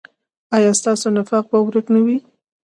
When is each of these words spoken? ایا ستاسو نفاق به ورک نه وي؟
ایا 0.55 0.71
ستاسو 0.79 1.07
نفاق 1.17 1.45
به 1.51 1.57
ورک 1.65 1.85
نه 1.93 1.99
وي؟ 2.05 2.17